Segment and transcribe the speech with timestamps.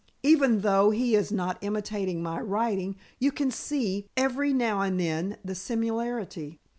[0.23, 5.37] Even though he is not imitating my writing, you can see every now and then
[5.45, 6.59] the similarity.